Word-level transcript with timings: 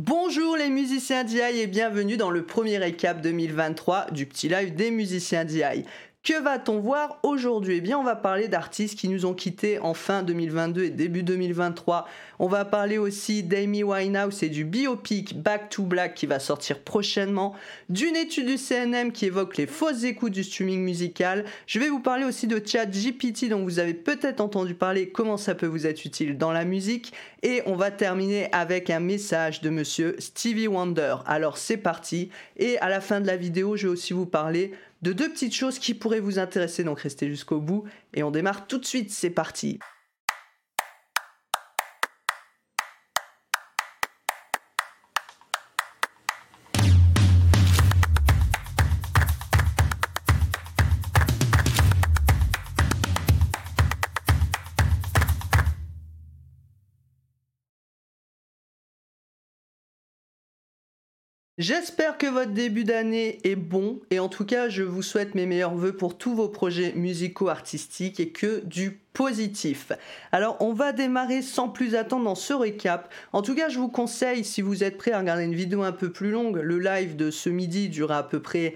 Bonjour 0.00 0.56
les 0.56 0.70
musiciens 0.70 1.24
d'IA 1.24 1.50
et 1.50 1.66
bienvenue 1.66 2.16
dans 2.16 2.30
le 2.30 2.44
premier 2.44 2.78
récap 2.78 3.20
2023 3.20 4.12
du 4.12 4.26
petit 4.26 4.48
live 4.48 4.76
des 4.76 4.92
musiciens 4.92 5.44
d'IA. 5.44 5.72
Que 6.24 6.42
va-t-on 6.42 6.80
voir 6.80 7.20
aujourd'hui? 7.22 7.76
Eh 7.76 7.80
bien, 7.80 7.98
on 7.98 8.04
va 8.04 8.16
parler 8.16 8.48
d'artistes 8.48 8.98
qui 8.98 9.08
nous 9.08 9.24
ont 9.24 9.32
quittés 9.32 9.78
en 9.78 9.94
fin 9.94 10.22
2022 10.22 10.84
et 10.84 10.90
début 10.90 11.22
2023. 11.22 12.06
On 12.38 12.48
va 12.48 12.64
parler 12.64 12.98
aussi 12.98 13.42
d'Amy 13.42 13.82
Winehouse 13.82 14.42
et 14.42 14.48
du 14.48 14.64
biopic 14.64 15.40
Back 15.40 15.70
to 15.70 15.84
Black 15.84 16.14
qui 16.14 16.26
va 16.26 16.38
sortir 16.38 16.80
prochainement, 16.80 17.54
d'une 17.88 18.14
étude 18.14 18.46
du 18.46 18.58
CNM 18.58 19.12
qui 19.12 19.26
évoque 19.26 19.56
les 19.56 19.66
fausses 19.66 20.04
écoutes 20.04 20.34
du 20.34 20.44
streaming 20.44 20.80
musical. 20.80 21.44
Je 21.66 21.78
vais 21.78 21.88
vous 21.88 22.00
parler 22.00 22.24
aussi 22.24 22.46
de 22.46 22.60
ChatGPT 22.64 23.48
dont 23.48 23.62
vous 23.62 23.78
avez 23.78 23.94
peut-être 23.94 24.40
entendu 24.40 24.74
parler, 24.74 25.08
comment 25.08 25.36
ça 25.36 25.54
peut 25.54 25.66
vous 25.66 25.86
être 25.86 26.04
utile 26.04 26.36
dans 26.36 26.52
la 26.52 26.64
musique. 26.64 27.12
Et 27.42 27.62
on 27.66 27.74
va 27.74 27.90
terminer 27.90 28.48
avec 28.52 28.90
un 28.90 29.00
message 29.00 29.62
de 29.62 29.70
monsieur 29.70 30.16
Stevie 30.18 30.68
Wonder. 30.68 31.16
Alors 31.26 31.56
c'est 31.56 31.76
parti. 31.76 32.28
Et 32.56 32.78
à 32.80 32.88
la 32.88 33.00
fin 33.00 33.20
de 33.20 33.26
la 33.26 33.36
vidéo, 33.36 33.76
je 33.76 33.86
vais 33.86 33.92
aussi 33.92 34.12
vous 34.12 34.26
parler 34.26 34.72
de 35.02 35.12
deux 35.12 35.28
petites 35.28 35.54
choses 35.54 35.78
qui 35.78 35.94
pourraient 35.94 36.20
vous 36.20 36.38
intéresser, 36.38 36.84
donc 36.84 37.00
restez 37.00 37.28
jusqu'au 37.28 37.60
bout 37.60 37.84
et 38.14 38.22
on 38.22 38.30
démarre 38.30 38.66
tout 38.66 38.78
de 38.78 38.84
suite, 38.84 39.10
c'est 39.10 39.30
parti. 39.30 39.78
J'espère 61.58 62.18
que 62.18 62.28
votre 62.28 62.52
début 62.52 62.84
d'année 62.84 63.40
est 63.42 63.56
bon 63.56 63.98
et 64.12 64.20
en 64.20 64.28
tout 64.28 64.44
cas 64.44 64.68
je 64.68 64.84
vous 64.84 65.02
souhaite 65.02 65.34
mes 65.34 65.44
meilleurs 65.44 65.74
voeux 65.74 65.92
pour 65.92 66.16
tous 66.16 66.32
vos 66.32 66.46
projets 66.46 66.92
musicaux 66.92 67.48
artistiques 67.48 68.20
et 68.20 68.28
que 68.28 68.64
du 68.64 69.00
positif. 69.12 69.90
Alors 70.30 70.56
on 70.60 70.72
va 70.72 70.92
démarrer 70.92 71.42
sans 71.42 71.68
plus 71.68 71.96
attendre 71.96 72.26
dans 72.26 72.36
ce 72.36 72.54
récap. 72.54 73.12
En 73.32 73.42
tout 73.42 73.56
cas 73.56 73.68
je 73.68 73.80
vous 73.80 73.88
conseille 73.88 74.44
si 74.44 74.62
vous 74.62 74.84
êtes 74.84 74.98
prêt 74.98 75.10
à 75.10 75.18
regarder 75.18 75.42
une 75.42 75.54
vidéo 75.56 75.82
un 75.82 75.90
peu 75.90 76.12
plus 76.12 76.30
longue, 76.30 76.60
le 76.62 76.78
live 76.78 77.16
de 77.16 77.32
ce 77.32 77.50
midi 77.50 77.88
durera 77.88 78.18
à 78.18 78.22
peu 78.22 78.40
près 78.40 78.74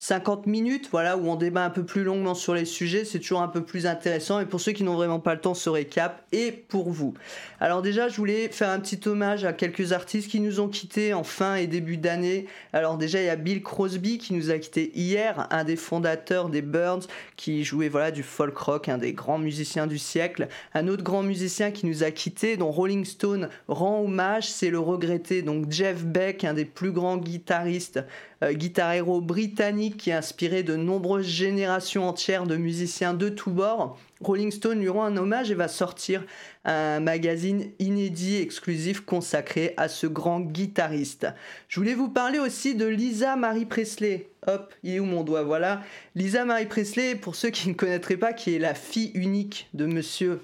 50 0.00 0.46
minutes, 0.46 0.88
voilà, 0.92 1.16
où 1.16 1.28
on 1.28 1.34
débat 1.34 1.64
un 1.64 1.70
peu 1.70 1.84
plus 1.84 2.04
longuement 2.04 2.34
sur 2.34 2.54
les 2.54 2.64
sujets, 2.64 3.04
c'est 3.04 3.18
toujours 3.18 3.42
un 3.42 3.48
peu 3.48 3.64
plus 3.64 3.84
intéressant. 3.84 4.38
Et 4.38 4.46
pour 4.46 4.60
ceux 4.60 4.70
qui 4.70 4.84
n'ont 4.84 4.94
vraiment 4.94 5.18
pas 5.18 5.34
le 5.34 5.40
temps, 5.40 5.54
ce 5.54 5.68
récap 5.68 6.24
est 6.30 6.52
pour 6.52 6.90
vous. 6.90 7.14
Alors 7.58 7.82
déjà, 7.82 8.06
je 8.06 8.16
voulais 8.16 8.48
faire 8.48 8.70
un 8.70 8.78
petit 8.78 9.00
hommage 9.08 9.44
à 9.44 9.52
quelques 9.52 9.92
artistes 9.92 10.30
qui 10.30 10.38
nous 10.38 10.60
ont 10.60 10.68
quittés 10.68 11.14
en 11.14 11.24
fin 11.24 11.56
et 11.56 11.66
début 11.66 11.96
d'année. 11.96 12.46
Alors 12.72 12.96
déjà, 12.96 13.20
il 13.20 13.26
y 13.26 13.28
a 13.28 13.34
Bill 13.34 13.60
Crosby 13.60 14.18
qui 14.18 14.34
nous 14.34 14.52
a 14.52 14.58
quittés 14.58 14.92
hier, 14.94 15.48
un 15.50 15.64
des 15.64 15.74
fondateurs 15.74 16.48
des 16.48 16.62
Birds, 16.62 17.08
qui 17.36 17.64
jouait 17.64 17.90
du 18.12 18.22
folk 18.22 18.56
rock, 18.56 18.88
un 18.88 18.98
des 18.98 19.12
grands 19.12 19.38
musiciens 19.38 19.88
du 19.88 19.98
siècle. 19.98 20.46
Un 20.74 20.86
autre 20.86 21.02
grand 21.02 21.24
musicien 21.24 21.72
qui 21.72 21.86
nous 21.86 22.04
a 22.04 22.12
quittés, 22.12 22.56
dont 22.56 22.70
Rolling 22.70 23.04
Stone 23.04 23.48
rend 23.66 24.04
hommage, 24.04 24.48
c'est 24.48 24.70
le 24.70 24.78
regretté 24.78 25.42
donc 25.42 25.72
Jeff 25.72 26.04
Beck, 26.04 26.44
un 26.44 26.54
des 26.54 26.64
plus 26.64 26.92
grands 26.92 27.16
guitaristes 27.16 28.00
euh, 28.44 28.52
guitar 28.52 28.92
héros 28.92 29.20
britannique 29.20 29.87
qui 29.96 30.12
a 30.12 30.18
inspiré 30.18 30.62
de 30.62 30.76
nombreuses 30.76 31.26
générations 31.26 32.08
entières 32.08 32.46
de 32.46 32.56
musiciens 32.56 33.14
de 33.14 33.28
tous 33.28 33.50
bords. 33.50 33.98
Rolling 34.20 34.50
Stone 34.50 34.80
lui 34.80 34.88
rend 34.88 35.04
un 35.04 35.16
hommage 35.16 35.50
et 35.50 35.54
va 35.54 35.68
sortir 35.68 36.24
un 36.64 37.00
magazine 37.00 37.70
inédit 37.78 38.36
exclusif 38.36 39.00
consacré 39.00 39.74
à 39.76 39.88
ce 39.88 40.06
grand 40.06 40.40
guitariste. 40.40 41.28
Je 41.68 41.78
voulais 41.78 41.94
vous 41.94 42.08
parler 42.08 42.38
aussi 42.38 42.74
de 42.74 42.86
Lisa 42.86 43.36
Marie 43.36 43.66
Presley. 43.66 44.28
Hop, 44.46 44.74
il 44.82 44.94
est 44.94 45.00
où 45.00 45.04
mon 45.04 45.22
doigt? 45.22 45.42
Voilà. 45.42 45.82
Lisa 46.14 46.44
Marie 46.44 46.66
Presley, 46.66 47.14
pour 47.14 47.34
ceux 47.34 47.50
qui 47.50 47.68
ne 47.68 47.74
connaîtraient 47.74 48.16
pas, 48.16 48.32
qui 48.32 48.54
est 48.54 48.58
la 48.58 48.74
fille 48.74 49.12
unique 49.14 49.68
de 49.74 49.86
monsieur 49.86 50.40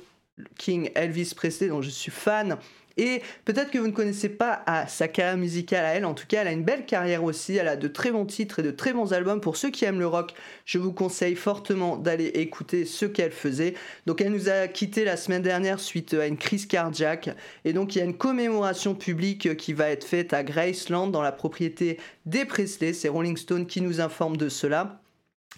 King 0.59 0.91
Elvis 0.95 1.33
Presley, 1.37 1.69
dont 1.69 1.83
je 1.83 1.91
suis 1.91 2.11
fan. 2.11 2.59
Et 2.97 3.23
peut-être 3.45 3.71
que 3.71 3.79
vous 3.79 3.89
ne 3.89 3.93
connaissez 3.93 4.29
pas 4.29 4.63
ah, 4.67 4.87
sa 4.87 5.09
carrière 5.09 5.37
musicale 5.37 5.85
à 5.85 5.95
elle, 5.95 6.05
en 6.05 6.15
tout 6.15 6.27
cas 6.29 6.43
elle 6.43 6.49
a 6.49 6.53
une 6.53 6.63
belle 6.63 6.87
carrière 6.87 7.25
aussi, 7.25 7.57
elle 7.57 7.67
a 7.67 7.77
de 7.77 7.89
très 7.89 8.13
bons 8.13 8.25
titres 8.25 8.61
et 8.61 8.63
de 8.63 8.71
très 8.71 8.93
bons 8.93 9.13
albums. 9.13 9.41
Pour 9.41 9.57
ceux 9.57 9.71
qui 9.71 9.85
aiment 9.85 9.99
le 9.99 10.07
rock, 10.07 10.33
je 10.65 10.79
vous 10.79 10.93
conseille 10.93 11.35
fortement 11.35 11.97
d'aller 11.97 12.27
écouter 12.27 12.85
ce 12.85 13.05
qu'elle 13.07 13.33
faisait. 13.33 13.75
Donc 14.07 14.21
elle 14.21 14.31
nous 14.31 14.49
a 14.49 14.69
quitté 14.69 15.05
la 15.05 15.17
semaine 15.17 15.43
dernière 15.43 15.81
suite 15.81 16.15
à 16.15 16.27
une 16.27 16.37
crise 16.37 16.67
cardiaque. 16.67 17.31
Et 17.65 17.73
donc 17.73 17.97
il 17.97 17.99
y 17.99 18.03
a 18.03 18.05
une 18.05 18.17
commémoration 18.17 18.95
publique 18.95 19.57
qui 19.57 19.73
va 19.73 19.91
être 19.91 20.05
faite 20.05 20.33
à 20.33 20.45
Graceland 20.45 21.09
dans 21.09 21.23
la 21.23 21.33
propriété 21.33 21.99
des 22.27 22.45
Presley. 22.45 22.93
C'est 22.93 23.09
Rolling 23.09 23.37
Stone 23.37 23.67
qui 23.67 23.81
nous 23.81 24.01
informe 24.01 24.37
de 24.37 24.49
cela 24.49 25.01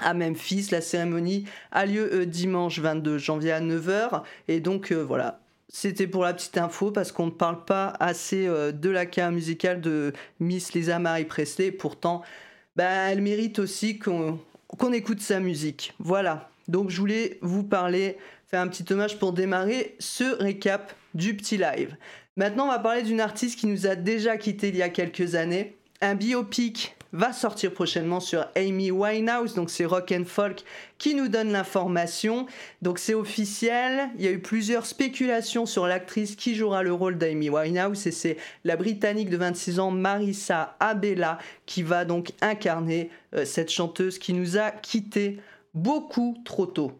à 0.00 0.14
Memphis. 0.14 0.68
La 0.70 0.80
cérémonie 0.80 1.44
a 1.72 1.86
lieu 1.86 2.10
euh, 2.12 2.26
dimanche 2.26 2.78
22 2.78 3.18
janvier 3.18 3.52
à 3.52 3.60
9h. 3.60 4.22
Et 4.48 4.60
donc 4.60 4.92
euh, 4.92 5.02
voilà, 5.02 5.40
c'était 5.68 6.06
pour 6.06 6.22
la 6.22 6.34
petite 6.34 6.58
info 6.58 6.90
parce 6.90 7.12
qu'on 7.12 7.26
ne 7.26 7.30
parle 7.30 7.64
pas 7.64 7.94
assez 8.00 8.46
euh, 8.46 8.72
de 8.72 8.90
la 8.90 9.06
carrière 9.06 9.32
musicale 9.32 9.80
de 9.80 10.12
Miss 10.40 10.72
Lisa 10.74 10.98
Marie 10.98 11.24
Presley. 11.24 11.72
Pourtant, 11.72 12.22
bah, 12.76 13.10
elle 13.10 13.22
mérite 13.22 13.58
aussi 13.58 13.98
qu'on 13.98 14.38
écoute 14.92 15.20
sa 15.20 15.40
musique. 15.40 15.94
Voilà. 15.98 16.50
Donc 16.68 16.90
je 16.90 16.98
voulais 16.98 17.38
vous 17.42 17.62
parler, 17.62 18.18
faire 18.46 18.60
un 18.60 18.68
petit 18.68 18.90
hommage 18.92 19.18
pour 19.18 19.32
démarrer 19.32 19.96
ce 19.98 20.24
récap 20.24 20.92
du 21.14 21.36
petit 21.36 21.56
live. 21.56 21.96
Maintenant, 22.36 22.66
on 22.66 22.70
va 22.70 22.78
parler 22.78 23.02
d'une 23.02 23.20
artiste 23.20 23.58
qui 23.58 23.66
nous 23.66 23.86
a 23.86 23.94
déjà 23.94 24.36
quitté 24.36 24.68
il 24.68 24.76
y 24.76 24.82
a 24.82 24.90
quelques 24.90 25.36
années. 25.36 25.76
Un 26.02 26.14
biopic 26.14 26.94
va 27.16 27.32
sortir 27.32 27.72
prochainement 27.72 28.20
sur 28.20 28.46
Amy 28.54 28.90
Winehouse, 28.90 29.54
donc 29.54 29.70
c'est 29.70 29.86
Rock 29.86 30.12
and 30.12 30.24
Folk 30.26 30.62
qui 30.98 31.14
nous 31.14 31.28
donne 31.28 31.50
l'information. 31.50 32.46
Donc 32.82 32.98
c'est 32.98 33.14
officiel, 33.14 34.10
il 34.18 34.24
y 34.24 34.28
a 34.28 34.30
eu 34.30 34.38
plusieurs 34.38 34.84
spéculations 34.84 35.64
sur 35.64 35.86
l'actrice 35.86 36.36
qui 36.36 36.54
jouera 36.54 36.82
le 36.82 36.92
rôle 36.92 37.16
d'Amy 37.16 37.48
Winehouse 37.48 38.06
et 38.06 38.12
c'est 38.12 38.36
la 38.64 38.76
Britannique 38.76 39.30
de 39.30 39.38
26 39.38 39.80
ans 39.80 39.90
Marissa 39.90 40.76
Abella 40.78 41.38
qui 41.64 41.82
va 41.82 42.04
donc 42.04 42.32
incarner 42.42 43.10
euh, 43.34 43.44
cette 43.44 43.70
chanteuse 43.70 44.18
qui 44.18 44.34
nous 44.34 44.58
a 44.58 44.70
quittés 44.70 45.38
beaucoup 45.74 46.36
trop 46.44 46.66
tôt. 46.66 46.92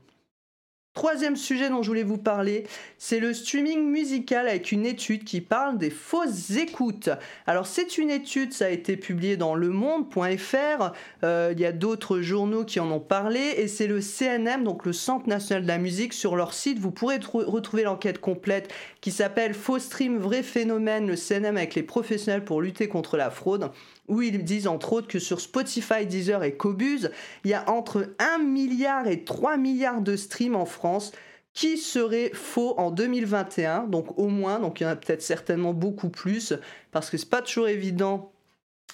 Troisième 0.97 1.37
sujet 1.37 1.69
dont 1.69 1.83
je 1.83 1.89
voulais 1.89 2.03
vous 2.03 2.17
parler, 2.17 2.65
c'est 2.97 3.21
le 3.21 3.35
streaming 3.35 3.85
musical 3.85 4.49
avec 4.49 4.73
une 4.73 4.87
étude 4.87 5.25
qui 5.25 5.43
parle 5.43 5.77
des 5.77 5.91
fausses 5.91 6.53
écoutes. 6.57 7.11
Alors 7.47 7.67
c'est 7.67 7.99
une 7.99 8.09
étude, 8.09 8.55
ça 8.55 8.65
a 8.65 8.69
été 8.71 8.97
publié 8.97 9.37
dans 9.37 9.55
Le 9.55 9.69
Monde.fr, 9.69 10.93
euh, 11.23 11.53
il 11.53 11.61
y 11.61 11.67
a 11.67 11.73
d'autres 11.73 12.23
journaux 12.23 12.65
qui 12.65 12.81
en 12.81 12.91
ont 12.91 12.99
parlé, 12.99 13.41
et 13.59 13.69
c'est 13.69 13.89
le 13.89 14.01
CNM, 14.01 14.65
donc 14.65 14.87
le 14.87 14.95
Centre 14.95 15.29
National 15.29 15.65
de 15.65 15.69
la 15.69 15.77
Musique, 15.77 16.15
sur 16.15 16.35
leur 16.35 16.55
site, 16.55 16.79
vous 16.79 16.93
pourrez 16.93 17.19
retrouver 17.31 17.83
l'enquête 17.83 18.19
complète 18.19 18.73
qui 19.03 19.11
s'appelle 19.11 19.53
Faux 19.53 19.79
Stream, 19.79 20.17
vrai 20.17 20.43
phénomène, 20.43 21.07
le 21.07 21.17
CNM 21.17 21.59
avec 21.59 21.75
les 21.75 21.83
professionnels 21.83 22.43
pour 22.43 22.63
lutter 22.63 22.89
contre 22.89 23.19
la 23.19 23.29
fraude 23.29 23.71
où 24.09 24.23
ils 24.23 24.45
disent 24.45 24.67
entre 24.67 24.93
autres 24.93 25.09
que 25.09 25.19
sur 25.19 25.41
Spotify, 25.41 26.07
Deezer 26.07 26.43
et 26.45 26.57
Cobuz, 26.57 27.11
il 27.45 27.51
y 27.51 27.55
a 27.55 27.69
entre 27.71 28.15
1 28.19 28.39
milliard 28.39 29.07
et 29.07 29.25
3 29.25 29.57
milliards 29.57 30.01
de 30.01 30.17
streams 30.17 30.57
en 30.57 30.67
France 30.67 31.13
qui 31.53 31.79
seraient 31.79 32.33
faux 32.35 32.75
en 32.79 32.91
2021, 32.91 33.85
donc 33.85 34.19
au 34.19 34.29
moins, 34.29 34.59
donc 34.59 34.81
il 34.81 34.85
y 34.85 34.87
en 34.87 34.91
a 34.91 34.97
peut-être 34.97 35.23
certainement 35.23 35.73
beaucoup 35.73 36.11
plus, 36.11 36.53
parce 36.93 37.09
que 37.09 37.17
c'est 37.17 37.31
pas 37.31 37.41
toujours 37.41 37.69
évident 37.69 38.31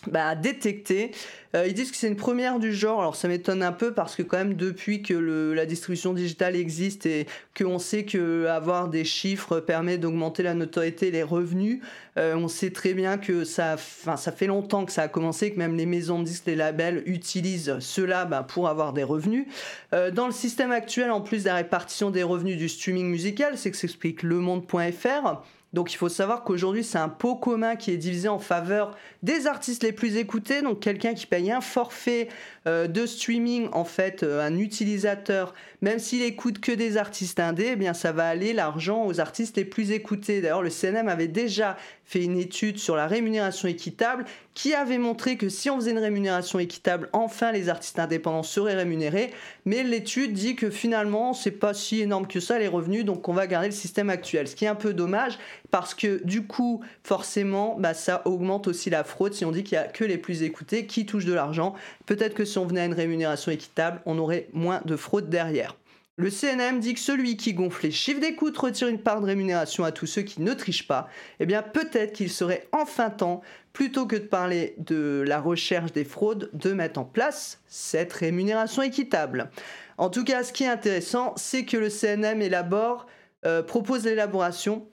bah, 0.07 0.35
détecter. 0.35 1.13
Euh, 1.55 1.67
ils 1.67 1.75
disent 1.75 1.91
que 1.91 1.97
c'est 1.97 2.09
une 2.09 2.17
première 2.17 2.59
du 2.59 2.73
genre, 2.73 3.01
alors 3.01 3.15
ça 3.15 3.29
m'étonne 3.29 3.63
un 3.63 3.73
peu 3.73 3.93
parce 3.93 4.17
que 4.17 4.23
quand 4.23 4.39
même 4.39 4.55
depuis 4.55 5.03
que 5.03 5.15
la 5.55 5.67
distribution 5.67 6.15
digitale 6.15 6.57
existe 6.57 7.05
et 7.07 7.27
qu'on 7.57 7.79
sait 7.79 8.05
que 8.05 8.47
avoir 8.47 8.89
des 8.89 9.05
chiffres 9.05 9.61
permet 9.61 9.99
d'augmenter 9.99 10.43
la 10.43 10.55
notoriété 10.55 11.09
et 11.09 11.11
les 11.11 11.23
revenus, 11.23 11.81
euh, 12.17 12.35
on 12.35 12.49
sait 12.49 12.71
très 12.71 12.95
bien 12.95 13.19
que 13.19 13.45
ça, 13.45 13.77
ça 13.77 14.33
fait 14.33 14.47
longtemps 14.47 14.85
que 14.87 14.93
ça 14.93 15.03
a 15.03 15.09
commencé, 15.09 15.53
que 15.53 15.59
même 15.59 15.77
les 15.77 15.87
maisons 15.87 16.19
de 16.21 16.25
disques, 16.25 16.47
les 16.47 16.57
labels 16.57 17.03
utilisent 17.07 17.77
cela 17.81 18.25
bah, 18.25 18.43
pour 18.43 18.69
avoir 18.69 18.93
des 18.93 19.05
revenus. 19.05 19.47
Euh, 19.93 20.11
dans 20.11 20.27
le 20.27 20.33
système 20.33 20.73
actuel, 20.73 21.11
en 21.11 21.21
plus 21.21 21.43
de 21.43 21.49
la 21.49 21.57
répartition 21.57 22.11
des 22.11 22.23
revenus 22.23 22.57
du 22.57 22.69
streaming 22.69 23.09
musical, 23.09 23.59
c'est 23.59 23.71
que 23.71 23.77
s'explique 23.77 24.23
lemonde.fr, 24.23 25.43
donc 25.73 25.93
il 25.93 25.97
faut 25.97 26.09
savoir 26.09 26.45
qu'aujourd'hui 26.45 26.85
c'est 26.85 26.99
un 26.99 27.09
pot 27.09 27.37
commun 27.37 27.77
qui 27.77 27.91
est 27.91 27.97
divisé 27.97 28.29
en 28.29 28.39
faveur 28.39 28.97
des 29.23 29.47
artistes 29.47 29.83
les 29.83 29.93
plus 29.93 30.17
écoutés, 30.17 30.63
donc 30.63 30.81
quelqu'un 30.81 31.15
qui 31.15 31.27
paye 31.27 31.51
un 31.51 31.61
forfait 31.61 32.29
euh, 32.67 32.87
de 32.87 33.07
streaming 33.07 33.69
en 33.73 33.85
fait, 33.85 34.23
euh, 34.23 34.47
un 34.47 34.59
utilisateur, 34.59 35.55
même 35.81 35.99
s'il 35.99 36.23
écoute 36.23 36.61
que 36.61 36.73
des 36.73 36.97
artistes 36.97 37.41
indés, 37.41 37.71
eh 37.73 37.77
bien 37.77 37.95
ça 37.95 38.13
va 38.13 38.29
aller 38.29 38.53
l'argent 38.53 39.07
aux 39.07 39.21
artistes 39.21 39.57
les 39.57 39.65
plus 39.65 39.93
écoutés. 39.93 40.41
D'ailleurs 40.41 40.63
le 40.63 40.71
CNM 40.71 41.09
avait 41.09 41.29
déjà 41.29 41.77
fait 42.13 42.25
une 42.25 42.37
étude 42.37 42.79
sur 42.79 42.95
la 42.95 43.07
rémunération 43.07 43.69
équitable 43.69 44.27
qui 44.53 44.75
avait 44.75 44.99
montré 44.99 45.39
que 45.39 45.49
si 45.49 45.71
on 45.71 45.77
faisait 45.77 45.93
une 45.93 45.99
rémunération 45.99 46.59
équitable, 46.59 47.09
enfin 47.15 47.53
les 47.53 47.71
artistes 47.71 47.99
indépendants 47.99 48.43
seraient 48.43 48.75
rémunérés. 48.75 49.31
Mais 49.65 49.83
l'étude 49.83 50.35
dit 50.35 50.55
que 50.55 50.69
finalement, 50.69 51.33
c'est 51.33 51.51
pas 51.51 51.73
si 51.73 52.03
énorme 52.03 52.27
que 52.27 52.39
ça 52.39 52.59
les 52.59 52.69
revenus, 52.69 53.07
donc 53.07 53.29
on 53.29 53.33
va 53.33 53.47
garder 53.47 53.69
le 53.69 53.75
système 53.75 54.11
actuel. 54.11 54.47
Ce 54.47 54.55
qui 54.55 54.67
est 54.67 54.69
un 54.69 54.75
peu 54.75 54.93
dommage 54.93 55.39
parce 55.71 55.95
que 55.95 56.23
du 56.25 56.47
coup, 56.47 56.83
forcément, 57.03 57.77
bah, 57.79 57.95
ça 57.95 58.21
augmente 58.27 58.69
aussi 58.69 58.91
la 58.91 59.05
fraude 59.05 59.33
si 59.33 59.47
on 59.47 59.51
dit 59.51 59.65
qu'il 59.65 59.77
y 59.77 59.79
a 59.79 59.85
que 59.85 60.05
les 60.05 60.19
plus 60.19 60.43
écoutés 60.43 60.85
qui 60.85 61.07
touchent 61.07 61.25
de 61.25 61.33
l'argent. 61.33 61.75
Peut-être 62.05 62.35
que 62.35 62.45
si 62.45 62.59
on 62.59 62.67
venait 62.67 62.83
à 62.83 62.85
une 62.85 62.93
rémunération 62.93 63.51
équitable, 63.51 64.03
on 64.05 64.19
aurait 64.19 64.49
moins 64.53 64.83
de 64.85 64.97
fraude 64.97 65.31
derrière. 65.31 65.77
Le 66.17 66.29
CNM 66.29 66.79
dit 66.79 66.93
que 66.93 67.01
celui 67.01 67.39
qui 67.39 67.55
gonfle 67.55 67.87
les 67.87 67.91
chiffres 67.91 68.21
d'écoute 68.21 68.59
retire 68.59 68.89
une 68.89 69.01
part 69.01 69.23
de 69.23 69.27
rémunération 69.27 69.83
à 69.83 69.93
tous 69.93 70.07
ceux 70.07 70.21
qui 70.21 70.43
ne 70.43 70.53
trichent 70.53 70.87
pas. 70.87 71.09
Eh 71.41 71.47
bien, 71.47 71.63
peut-être 71.63 72.13
qu'il 72.13 72.31
serait 72.31 72.69
enfin 72.73 73.09
temps, 73.09 73.41
plutôt 73.73 74.07
que 74.07 74.17
de 74.17 74.27
parler 74.27 74.75
de 74.77 75.25
la 75.27 75.41
recherche 75.41 75.91
des 75.93 76.05
fraudes, 76.05 76.51
de 76.53 76.75
mettre 76.75 77.01
en 77.01 77.07
place 77.07 77.63
cette 77.67 78.13
rémunération 78.13 78.83
équitable. 78.83 79.51
En 79.97 80.11
tout 80.11 80.23
cas, 80.23 80.45
ce 80.45 80.53
qui 80.53 80.65
est 80.65 80.69
intéressant, 80.69 81.33
c'est 81.37 81.65
que 81.65 81.79
le 81.79 81.89
CNM 81.89 82.43
élabore, 82.43 83.07
euh, 83.47 83.63
propose 83.63 84.05
l'élaboration 84.05 84.87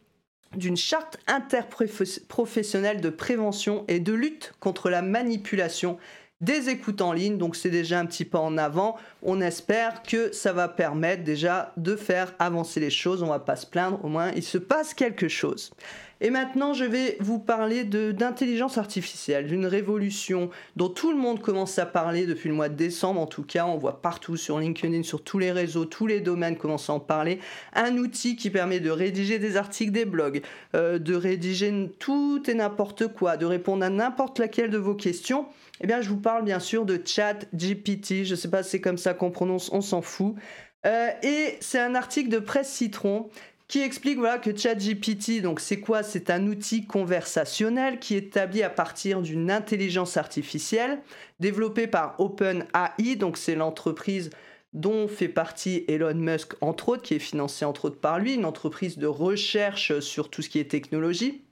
d'une 0.56 0.78
charte 0.78 1.20
interprofessionnelle 1.28 3.02
de 3.02 3.10
prévention 3.10 3.84
et 3.90 4.00
de 4.00 4.14
lutte 4.14 4.54
contre 4.62 4.90
la 4.90 5.02
manipulation 5.02 5.98
des 6.42 6.70
écoutes 6.70 7.02
en 7.02 7.12
ligne, 7.12 7.38
donc 7.38 7.56
c'est 7.56 7.70
déjà 7.70 8.00
un 8.00 8.06
petit 8.06 8.26
pas 8.26 8.40
en 8.40 8.58
avant. 8.58 8.98
On 9.22 9.42
espère 9.42 10.04
que 10.04 10.32
ça 10.32 10.54
va 10.54 10.68
permettre 10.68 11.24
déjà 11.24 11.74
de 11.78 11.96
faire 11.96 12.34
avancer 12.40 12.80
les 12.80 12.90
choses, 12.90 13.24
on 13.24 13.28
va 13.28 13.40
pas 13.40 13.56
se 13.56 13.66
plaindre, 13.66 14.00
au 14.04 14.08
moins 14.08 14.32
il 14.36 14.44
se 14.44 14.58
passe 14.58 14.94
quelque 14.94 15.28
chose. 15.28 15.72
Et 16.22 16.32
maintenant, 16.32 16.74
je 16.74 16.84
vais 16.84 17.16
vous 17.22 17.40
parler 17.40 17.86
d'intelligence 17.86 18.78
artificielle, 18.78 19.48
d'une 19.48 19.66
révolution 19.66 20.50
dont 20.76 20.90
tout 20.90 21.12
le 21.12 21.18
monde 21.18 21.42
commence 21.42 21.80
à 21.80 21.86
parler 21.86 22.26
depuis 22.26 22.50
le 22.50 22.56
mois 22.56 22.68
de 22.68 22.76
décembre. 22.76 23.22
En 23.22 23.26
tout 23.26 23.44
cas, 23.44 23.66
on 23.66 23.78
voit 23.78 24.02
partout 24.02 24.36
sur 24.36 24.60
LinkedIn, 24.60 25.04
sur 25.04 25.24
tous 25.24 25.40
les 25.40 25.52
réseaux, 25.52 25.86
tous 25.86 26.08
les 26.08 26.20
domaines 26.20 26.58
commencent 26.58 26.90
à 26.90 26.94
en 26.94 27.00
parler. 27.00 27.40
Un 27.74 27.98
outil 27.98 28.36
qui 28.36 28.50
permet 28.50 28.82
de 28.82 28.90
rédiger 28.90 29.40
des 29.40 29.56
articles, 29.56 29.92
des 29.92 30.06
blogs, 30.06 30.42
euh, 30.76 31.00
de 31.00 31.16
rédiger 31.16 31.90
tout 32.00 32.44
et 32.48 32.54
n'importe 32.54 33.08
quoi, 33.08 33.38
de 33.38 33.46
répondre 33.46 33.86
à 33.86 33.90
n'importe 33.90 34.40
laquelle 34.40 34.72
de 34.72 34.78
vos 34.78 34.96
questions. 34.96 35.46
Eh 35.82 35.88
bien, 35.88 36.02
je 36.02 36.10
vous 36.10 36.18
parle 36.18 36.44
bien 36.44 36.60
sûr 36.60 36.86
de 36.86 37.00
ChatGPT. 37.04 38.26
Je 38.26 38.32
ne 38.32 38.36
sais 38.36 38.50
pas 38.50 38.64
si 38.64 38.72
c'est 38.72 38.82
comme 38.82 38.98
ça 38.98 39.14
qu'on 39.14 39.32
prononce, 39.32 39.70
on 39.72 39.82
s'en 39.82 40.02
fout. 40.02 40.36
Euh, 40.86 41.10
et 41.24 41.58
c'est 41.60 41.80
un 41.80 41.96
article 41.96 42.30
de 42.30 42.40
Presse 42.40 42.72
Citron 42.72 43.30
qui 43.70 43.82
explique 43.82 44.18
voilà, 44.18 44.40
que 44.40 44.54
ChatGPT, 44.54 45.42
donc 45.42 45.60
c'est 45.60 45.80
quoi? 45.80 46.02
C'est 46.02 46.32
un 46.32 46.48
outil 46.48 46.88
conversationnel 46.88 48.00
qui 48.00 48.16
est 48.16 48.30
établi 48.30 48.64
à 48.64 48.70
partir 48.70 49.22
d'une 49.22 49.52
intelligence 49.52 50.18
artificielle 50.18 51.00
développée 51.40 51.86
par 51.86 52.20
OpenAI, 52.20 53.16
donc 53.16 53.38
c'est 53.38 53.56
l'entreprise 53.56 54.32
dont 54.74 55.08
fait 55.08 55.30
partie 55.30 55.86
Elon 55.88 56.16
Musk, 56.16 56.54
entre 56.62 56.90
autres, 56.90 57.04
qui 57.04 57.14
est 57.14 57.20
financée 57.20 57.64
entre 57.64 57.86
autres 57.86 58.00
par 58.00 58.18
lui, 58.18 58.34
une 58.34 58.46
entreprise 58.46 58.98
de 58.98 59.08
recherche 59.08 60.00
sur 60.00 60.30
tout 60.32 60.42
ce 60.42 60.50
qui 60.50 60.60
est 60.60 60.70
technologie. 60.70 61.44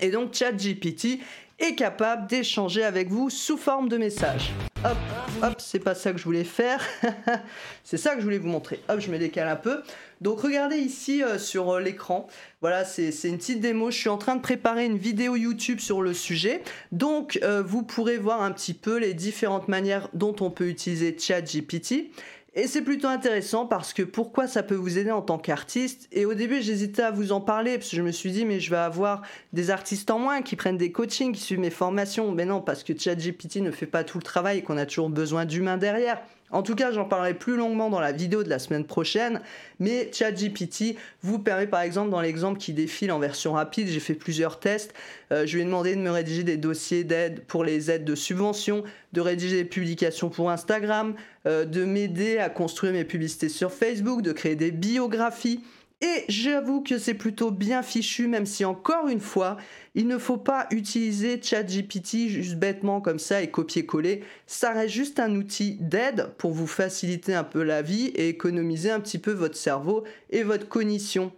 Et 0.00 0.10
donc 0.10 0.34
ChatGPT 0.34 1.20
est 1.58 1.74
capable 1.74 2.26
d'échanger 2.28 2.84
avec 2.84 3.08
vous 3.08 3.30
sous 3.30 3.56
forme 3.56 3.88
de 3.88 3.96
message. 3.96 4.52
Hop, 4.84 4.96
hop, 5.42 5.54
c'est 5.58 5.80
pas 5.80 5.96
ça 5.96 6.12
que 6.12 6.18
je 6.18 6.24
voulais 6.24 6.44
faire. 6.44 6.80
c'est 7.82 7.96
ça 7.96 8.14
que 8.14 8.20
je 8.20 8.24
voulais 8.24 8.38
vous 8.38 8.48
montrer. 8.48 8.80
Hop, 8.88 9.00
je 9.00 9.10
me 9.10 9.18
décale 9.18 9.48
un 9.48 9.56
peu. 9.56 9.82
Donc 10.20 10.40
regardez 10.40 10.76
ici 10.76 11.22
euh, 11.22 11.36
sur 11.36 11.70
euh, 11.70 11.80
l'écran. 11.80 12.28
Voilà, 12.60 12.84
c'est 12.84 13.10
une 13.24 13.38
petite 13.38 13.60
démo. 13.60 13.90
Je 13.90 13.98
suis 13.98 14.08
en 14.08 14.18
train 14.18 14.36
de 14.36 14.40
préparer 14.40 14.84
une 14.84 14.98
vidéo 14.98 15.34
YouTube 15.34 15.80
sur 15.80 16.00
le 16.00 16.14
sujet. 16.14 16.62
Donc 16.92 17.40
euh, 17.42 17.60
vous 17.60 17.82
pourrez 17.82 18.18
voir 18.18 18.42
un 18.42 18.52
petit 18.52 18.74
peu 18.74 18.98
les 18.98 19.14
différentes 19.14 19.66
manières 19.66 20.08
dont 20.14 20.36
on 20.40 20.50
peut 20.50 20.68
utiliser 20.68 21.16
ChatGPT. 21.18 22.12
Et 22.54 22.66
c'est 22.66 22.82
plutôt 22.82 23.08
intéressant 23.08 23.66
parce 23.66 23.92
que 23.92 24.02
pourquoi 24.02 24.46
ça 24.46 24.62
peut 24.62 24.74
vous 24.74 24.98
aider 24.98 25.10
en 25.10 25.22
tant 25.22 25.38
qu'artiste? 25.38 26.08
Et 26.12 26.24
au 26.24 26.34
début, 26.34 26.62
j'hésitais 26.62 27.02
à 27.02 27.10
vous 27.10 27.30
en 27.30 27.40
parler 27.40 27.78
parce 27.78 27.90
que 27.90 27.96
je 27.96 28.02
me 28.02 28.10
suis 28.10 28.32
dit, 28.32 28.46
mais 28.46 28.58
je 28.58 28.70
vais 28.70 28.76
avoir 28.76 29.22
des 29.52 29.70
artistes 29.70 30.10
en 30.10 30.18
moins 30.18 30.40
qui 30.42 30.56
prennent 30.56 30.78
des 30.78 30.90
coachings, 30.90 31.32
qui 31.32 31.40
suivent 31.40 31.60
mes 31.60 31.70
formations. 31.70 32.32
Mais 32.32 32.46
non, 32.46 32.60
parce 32.60 32.82
que 32.82 32.98
ChatGPT 32.98 33.56
ne 33.56 33.70
fait 33.70 33.86
pas 33.86 34.02
tout 34.02 34.18
le 34.18 34.24
travail 34.24 34.58
et 34.58 34.62
qu'on 34.62 34.78
a 34.78 34.86
toujours 34.86 35.10
besoin 35.10 35.44
d'humains 35.44 35.76
derrière. 35.76 36.20
En 36.50 36.62
tout 36.62 36.74
cas, 36.74 36.92
j'en 36.92 37.04
parlerai 37.04 37.34
plus 37.34 37.56
longuement 37.56 37.90
dans 37.90 38.00
la 38.00 38.12
vidéo 38.12 38.42
de 38.42 38.48
la 38.48 38.58
semaine 38.58 38.84
prochaine, 38.84 39.40
mais 39.80 40.10
ChatGPT 40.12 40.96
vous 41.22 41.38
permet 41.38 41.66
par 41.66 41.82
exemple 41.82 42.10
dans 42.10 42.20
l'exemple 42.20 42.58
qui 42.58 42.72
défile 42.72 43.12
en 43.12 43.18
version 43.18 43.52
rapide, 43.52 43.88
j'ai 43.88 44.00
fait 44.00 44.14
plusieurs 44.14 44.58
tests, 44.58 44.94
euh, 45.30 45.46
je 45.46 45.54
lui 45.54 45.62
ai 45.62 45.64
demandé 45.64 45.94
de 45.94 46.00
me 46.00 46.10
rédiger 46.10 46.44
des 46.44 46.56
dossiers 46.56 47.04
d'aide 47.04 47.44
pour 47.46 47.64
les 47.64 47.90
aides 47.90 48.04
de 48.04 48.14
subvention, 48.14 48.82
de 49.12 49.20
rédiger 49.20 49.56
des 49.56 49.68
publications 49.68 50.30
pour 50.30 50.50
Instagram, 50.50 51.14
euh, 51.46 51.64
de 51.64 51.84
m'aider 51.84 52.38
à 52.38 52.48
construire 52.48 52.92
mes 52.92 53.04
publicités 53.04 53.48
sur 53.48 53.72
Facebook, 53.72 54.22
de 54.22 54.32
créer 54.32 54.56
des 54.56 54.70
biographies. 54.70 55.60
Et 56.00 56.24
j'avoue 56.28 56.80
que 56.80 56.96
c'est 56.96 57.14
plutôt 57.14 57.50
bien 57.50 57.82
fichu, 57.82 58.28
même 58.28 58.46
si 58.46 58.64
encore 58.64 59.08
une 59.08 59.20
fois, 59.20 59.56
il 59.96 60.06
ne 60.06 60.16
faut 60.16 60.36
pas 60.36 60.68
utiliser 60.70 61.42
ChatGPT 61.42 62.28
juste 62.28 62.54
bêtement 62.54 63.00
comme 63.00 63.18
ça 63.18 63.42
et 63.42 63.50
copier-coller. 63.50 64.22
Ça 64.46 64.72
reste 64.72 64.94
juste 64.94 65.18
un 65.18 65.34
outil 65.34 65.76
d'aide 65.80 66.30
pour 66.38 66.52
vous 66.52 66.68
faciliter 66.68 67.34
un 67.34 67.42
peu 67.42 67.64
la 67.64 67.82
vie 67.82 68.06
et 68.14 68.28
économiser 68.28 68.92
un 68.92 69.00
petit 69.00 69.18
peu 69.18 69.32
votre 69.32 69.56
cerveau 69.56 70.04
et 70.30 70.44
votre 70.44 70.68
cognition. 70.68 71.32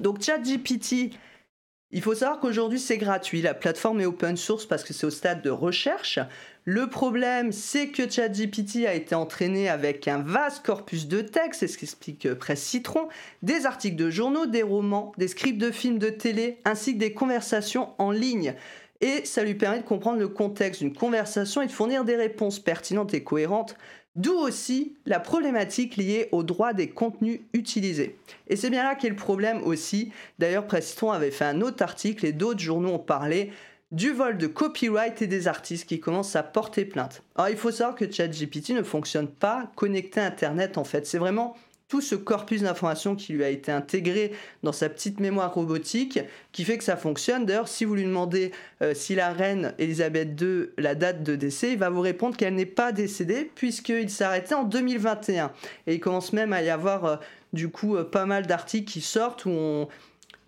Donc 0.00 0.20
ChatGPT, 0.20 1.12
il 1.92 2.02
faut 2.02 2.14
savoir 2.14 2.40
qu'aujourd'hui 2.40 2.80
c'est 2.80 2.98
gratuit, 2.98 3.42
la 3.42 3.54
plateforme 3.54 4.00
est 4.00 4.06
open 4.06 4.36
source 4.36 4.66
parce 4.66 4.82
que 4.82 4.92
c'est 4.92 5.06
au 5.06 5.10
stade 5.10 5.42
de 5.42 5.50
recherche. 5.50 6.18
Le 6.64 6.88
problème, 6.88 7.52
c'est 7.52 7.88
que 7.90 8.10
ChatGPT 8.10 8.86
a 8.86 8.94
été 8.94 9.14
entraîné 9.14 9.68
avec 9.68 10.08
un 10.08 10.18
vaste 10.18 10.66
corpus 10.66 11.06
de 11.06 11.20
textes, 11.20 11.60
c'est 11.60 11.68
ce 11.68 11.78
qu'explique 11.78 12.34
Presse 12.34 12.62
Citron, 12.62 13.06
des 13.42 13.66
articles 13.66 13.94
de 13.94 14.10
journaux, 14.10 14.46
des 14.46 14.64
romans, 14.64 15.12
des 15.16 15.28
scripts 15.28 15.60
de 15.60 15.70
films 15.70 16.00
de 16.00 16.10
télé, 16.10 16.58
ainsi 16.64 16.94
que 16.94 16.98
des 16.98 17.12
conversations 17.12 17.90
en 17.98 18.10
ligne. 18.10 18.54
Et 19.00 19.24
ça 19.24 19.44
lui 19.44 19.54
permet 19.54 19.78
de 19.78 19.84
comprendre 19.84 20.18
le 20.18 20.28
contexte 20.28 20.82
d'une 20.82 20.92
conversation 20.92 21.62
et 21.62 21.66
de 21.66 21.72
fournir 21.72 22.04
des 22.04 22.16
réponses 22.16 22.58
pertinentes 22.58 23.14
et 23.14 23.22
cohérentes, 23.22 23.76
d'où 24.16 24.32
aussi 24.32 24.94
la 25.06 25.20
problématique 25.20 25.96
liée 25.96 26.28
au 26.32 26.42
droit 26.42 26.72
des 26.72 26.88
contenus 26.88 27.40
utilisés. 27.52 28.18
Et 28.48 28.56
c'est 28.56 28.70
bien 28.70 28.82
là 28.82 28.94
qu'est 28.94 29.08
le 29.08 29.16
problème 29.16 29.62
aussi. 29.62 30.10
D'ailleurs, 30.38 30.66
Presse 30.66 30.88
Citron 30.90 31.12
avait 31.12 31.30
fait 31.30 31.44
un 31.44 31.60
autre 31.60 31.82
article 31.82 32.26
et 32.26 32.32
d'autres 32.32 32.60
journaux 32.60 32.94
ont 32.94 32.98
parlé 32.98 33.52
du 33.92 34.10
vol 34.10 34.36
de 34.36 34.46
copyright 34.46 35.22
et 35.22 35.26
des 35.26 35.46
artistes 35.46 35.86
qui 35.86 36.00
commencent 36.00 36.34
à 36.34 36.42
porter 36.42 36.84
plainte. 36.84 37.22
Alors 37.36 37.50
il 37.50 37.56
faut 37.56 37.70
savoir 37.70 37.94
que 37.94 38.10
ChatGPT 38.10 38.70
ne 38.70 38.82
fonctionne 38.82 39.28
pas 39.28 39.70
connecté 39.76 40.20
à 40.20 40.26
Internet 40.26 40.76
en 40.76 40.84
fait. 40.84 41.06
C'est 41.06 41.18
vraiment 41.18 41.56
tout 41.88 42.00
ce 42.00 42.16
corpus 42.16 42.62
d'informations 42.62 43.14
qui 43.14 43.32
lui 43.32 43.44
a 43.44 43.48
été 43.48 43.70
intégré 43.70 44.32
dans 44.62 44.72
sa 44.72 44.88
petite 44.88 45.20
mémoire 45.20 45.54
robotique 45.54 46.18
qui 46.50 46.64
fait 46.64 46.78
que 46.78 46.84
ça 46.84 46.96
fonctionne. 46.96 47.46
D'ailleurs, 47.46 47.68
si 47.68 47.84
vous 47.84 47.94
lui 47.94 48.04
demandez 48.04 48.50
euh, 48.82 48.92
si 48.92 49.14
la 49.14 49.32
reine 49.32 49.72
Elisabeth 49.78 50.40
II, 50.40 50.70
la 50.78 50.94
date 50.96 51.22
de 51.22 51.36
décès, 51.36 51.72
il 51.72 51.78
va 51.78 51.90
vous 51.90 52.00
répondre 52.00 52.36
qu'elle 52.36 52.54
n'est 52.54 52.66
pas 52.66 52.90
décédée 52.90 53.50
puisqu'il 53.54 54.08
arrêté 54.20 54.54
en 54.54 54.64
2021. 54.64 55.52
Et 55.86 55.94
il 55.94 56.00
commence 56.00 56.32
même 56.32 56.52
à 56.52 56.62
y 56.62 56.70
avoir 56.70 57.04
euh, 57.04 57.16
du 57.52 57.68
coup 57.68 57.96
euh, 57.96 58.04
pas 58.04 58.26
mal 58.26 58.46
d'articles 58.46 58.90
qui 58.90 59.00
sortent 59.00 59.44
où 59.44 59.86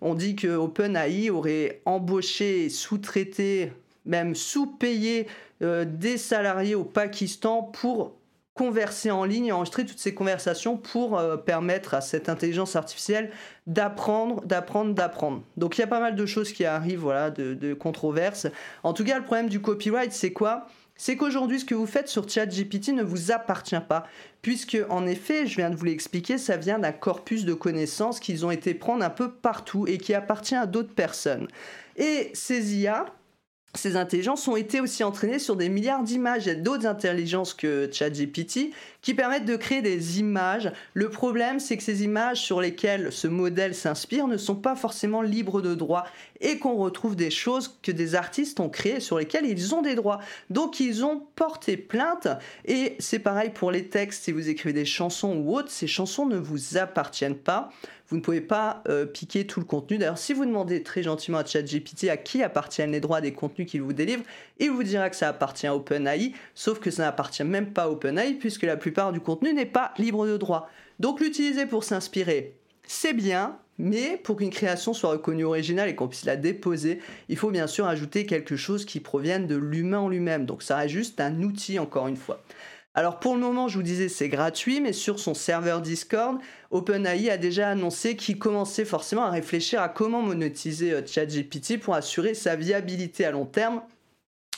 on, 0.01 0.13
dit 0.15 0.35
que 0.35 0.47
OpenAI 0.47 1.29
aurait 1.29 1.81
embauché 1.85 2.67
sous-traité, 2.69 3.71
même 4.05 4.35
sous-payé 4.35 5.27
des 5.61 6.17
salariés 6.17 6.73
au 6.73 6.85
Pakistan 6.85 7.63
pour 7.63 8.18
converser 8.59 9.09
en 9.09 9.23
ligne, 9.23 9.53
enregistrer 9.53 9.85
toutes 9.85 9.99
ces 9.99 10.13
conversations 10.13 10.75
pour 10.75 11.17
euh, 11.17 11.37
permettre 11.37 11.93
à 11.93 12.01
cette 12.01 12.27
intelligence 12.27 12.75
artificielle 12.75 13.31
d'apprendre, 13.67 14.41
d'apprendre, 14.45 14.93
d'apprendre. 14.93 15.43
Donc 15.55 15.77
il 15.77 15.81
y 15.81 15.83
a 15.85 15.87
pas 15.87 16.01
mal 16.01 16.17
de 16.17 16.25
choses 16.25 16.51
qui 16.51 16.65
arrivent, 16.65 16.99
voilà, 16.99 17.29
de, 17.29 17.53
de 17.53 17.73
controverses. 17.73 18.47
En 18.83 18.91
tout 18.91 19.05
cas, 19.05 19.17
le 19.17 19.23
problème 19.23 19.47
du 19.47 19.61
copyright, 19.61 20.11
c'est 20.11 20.33
quoi? 20.33 20.67
C'est 20.97 21.15
qu'aujourd'hui, 21.15 21.61
ce 21.61 21.63
que 21.63 21.73
vous 21.73 21.85
faites 21.85 22.09
sur 22.09 22.27
ChatGPT 22.27 22.89
ne 22.89 23.01
vous 23.03 23.31
appartient 23.31 23.79
pas, 23.87 24.05
puisque 24.41 24.77
en 24.89 25.07
effet, 25.07 25.47
je 25.47 25.55
viens 25.55 25.69
de 25.69 25.77
vous 25.77 25.85
l'expliquer, 25.85 26.37
ça 26.37 26.57
vient 26.57 26.79
d'un 26.79 26.91
corpus 26.91 27.45
de 27.45 27.53
connaissances 27.53 28.19
qu'ils 28.19 28.45
ont 28.45 28.51
été 28.51 28.73
prendre 28.73 29.05
un 29.05 29.09
peu 29.09 29.31
partout 29.31 29.87
et 29.87 29.97
qui 29.97 30.13
appartient 30.13 30.57
à 30.57 30.65
d'autres 30.65 30.93
personnes. 30.93 31.47
Et 31.95 32.29
ces 32.33 32.75
IA, 32.75 33.05
ces 33.75 33.95
intelligences 33.95 34.47
ont 34.47 34.55
été 34.55 34.81
aussi 34.81 35.03
entraînées 35.03 35.37
sur 35.37 35.55
des 35.55 35.69
milliards 35.69 36.03
d'images. 36.03 36.45
Il 36.45 36.49
y 36.49 36.51
a 36.51 36.55
d'autres 36.55 36.87
intelligences 36.87 37.53
que 37.53 37.89
ChatGPT 37.91 38.71
qui 39.01 39.13
permettent 39.13 39.45
de 39.45 39.55
créer 39.55 39.81
des 39.81 40.19
images. 40.19 40.71
Le 40.93 41.09
problème, 41.09 41.59
c'est 41.59 41.77
que 41.77 41.83
ces 41.83 42.03
images 42.03 42.41
sur 42.41 42.61
lesquelles 42.61 43.11
ce 43.11 43.27
modèle 43.27 43.75
s'inspire 43.75 44.27
ne 44.27 44.37
sont 44.37 44.55
pas 44.55 44.75
forcément 44.75 45.21
libres 45.21 45.61
de 45.61 45.75
droit 45.75 46.05
et 46.41 46.57
qu'on 46.57 46.75
retrouve 46.75 47.15
des 47.15 47.29
choses 47.29 47.77
que 47.83 47.91
des 47.91 48.15
artistes 48.15 48.59
ont 48.59 48.69
créées 48.69 48.99
sur 48.99 49.19
lesquelles 49.19 49.45
ils 49.45 49.75
ont 49.75 49.81
des 49.81 49.95
droits. 49.95 50.19
Donc 50.49 50.79
ils 50.79 51.05
ont 51.05 51.27
porté 51.35 51.77
plainte 51.77 52.27
et 52.65 52.95
c'est 52.99 53.19
pareil 53.19 53.51
pour 53.51 53.71
les 53.71 53.87
textes. 53.87 54.23
Si 54.23 54.31
vous 54.31 54.49
écrivez 54.49 54.73
des 54.73 54.85
chansons 54.85 55.35
ou 55.35 55.55
autres, 55.55 55.71
ces 55.71 55.87
chansons 55.87 56.25
ne 56.25 56.37
vous 56.37 56.77
appartiennent 56.77 57.37
pas. 57.37 57.69
Vous 58.09 58.17
ne 58.17 58.21
pouvez 58.21 58.41
pas 58.41 58.83
euh, 58.89 59.05
piquer 59.05 59.45
tout 59.45 59.59
le 59.59 59.65
contenu. 59.65 59.99
D'ailleurs, 59.99 60.17
si 60.17 60.33
vous 60.33 60.45
demandez 60.45 60.81
très 60.81 61.03
gentiment 61.03 61.37
à 61.37 61.45
ChatGPT 61.45 62.09
à 62.09 62.17
qui 62.17 62.41
appartiennent 62.41 62.91
les 62.91 62.99
droits 62.99 63.21
des 63.21 63.33
contenus 63.33 63.69
qu'il 63.69 63.83
vous 63.83 63.93
délivre, 63.93 64.23
il 64.59 64.71
vous 64.71 64.83
dira 64.83 65.09
que 65.09 65.15
ça 65.15 65.29
appartient 65.29 65.67
à 65.67 65.75
OpenAI, 65.75 66.33
sauf 66.55 66.79
que 66.79 66.89
ça 66.89 67.03
n'appartient 67.03 67.43
même 67.43 67.71
pas 67.71 67.83
à 67.83 67.89
OpenAI 67.89 68.33
puisque 68.33 68.63
la 68.63 68.77
plupart 68.77 69.11
du 69.11 69.19
contenu 69.19 69.53
n'est 69.53 69.65
pas 69.65 69.93
libre 69.97 70.25
de 70.25 70.37
droit. 70.37 70.69
Donc 70.99 71.19
l'utiliser 71.19 71.67
pour 71.67 71.83
s'inspirer, 71.83 72.55
c'est 72.83 73.13
bien, 73.13 73.57
mais 73.77 74.17
pour 74.17 74.37
qu'une 74.37 74.49
création 74.49 74.93
soit 74.93 75.11
reconnue 75.11 75.45
originale 75.45 75.87
et 75.87 75.95
qu'on 75.95 76.07
puisse 76.07 76.25
la 76.25 76.35
déposer, 76.35 76.99
il 77.29 77.37
faut 77.37 77.51
bien 77.51 77.67
sûr 77.67 77.85
ajouter 77.85 78.25
quelque 78.25 78.55
chose 78.55 78.85
qui 78.85 78.99
provienne 78.99 79.45
de 79.45 79.55
l'humain 79.55 80.09
lui-même. 80.09 80.45
Donc 80.45 80.63
ça 80.63 80.77
reste 80.77 80.93
juste 80.93 81.21
un 81.21 81.43
outil 81.43 81.77
encore 81.77 82.07
une 82.07 82.17
fois. 82.17 82.43
Alors 82.99 83.17
pour 83.17 83.33
le 83.33 83.39
moment, 83.39 83.69
je 83.69 83.77
vous 83.77 83.83
disais, 83.83 84.09
c'est 84.09 84.27
gratuit, 84.27 84.81
mais 84.81 84.91
sur 84.91 85.21
son 85.21 85.33
serveur 85.33 85.79
Discord, 85.79 86.37
OpenAI 86.69 87.29
a 87.29 87.37
déjà 87.37 87.69
annoncé 87.69 88.17
qu'il 88.17 88.37
commençait 88.37 88.83
forcément 88.83 89.23
à 89.23 89.29
réfléchir 89.29 89.81
à 89.81 89.87
comment 89.87 90.21
monétiser 90.21 90.91
euh, 90.91 91.01
ChatGPT 91.05 91.79
pour 91.79 91.95
assurer 91.95 92.33
sa 92.33 92.57
viabilité 92.57 93.23
à 93.23 93.31
long 93.31 93.45
terme. 93.45 93.81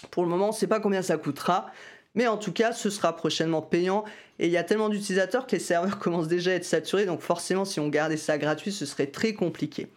Pour 0.10 0.24
le 0.24 0.30
moment, 0.30 0.46
on 0.46 0.52
ne 0.54 0.56
sait 0.56 0.66
pas 0.66 0.80
combien 0.80 1.04
ça 1.04 1.18
coûtera, 1.18 1.68
mais 2.16 2.26
en 2.26 2.38
tout 2.38 2.52
cas, 2.52 2.72
ce 2.72 2.90
sera 2.90 3.16
prochainement 3.16 3.62
payant. 3.62 4.06
Et 4.40 4.48
il 4.48 4.52
y 4.52 4.58
a 4.58 4.64
tellement 4.64 4.90
d'utilisateurs 4.90 5.46
que 5.46 5.56
les 5.56 5.62
serveurs 5.62 6.00
commencent 6.00 6.28
déjà 6.28 6.50
à 6.50 6.56
être 6.56 6.66
saturés. 6.66 7.06
Donc 7.06 7.22
forcément, 7.22 7.64
si 7.64 7.80
on 7.80 7.90
gardait 7.90 8.18
ça 8.18 8.40
gratuit, 8.40 8.72
ce 8.72 8.88
serait 8.88 9.06
très 9.06 9.36
compliqué. 9.36 9.88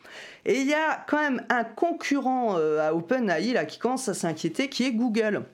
Et 0.44 0.60
il 0.60 0.66
y 0.66 0.74
a 0.74 1.02
quand 1.08 1.16
même 1.16 1.46
un 1.48 1.64
concurrent 1.64 2.58
euh, 2.58 2.86
à 2.86 2.94
OpenAI 2.94 3.66
qui 3.66 3.78
commence 3.78 4.06
à 4.10 4.12
s'inquiéter, 4.12 4.68
qui 4.68 4.84
est 4.84 4.92
Google. 4.92 5.44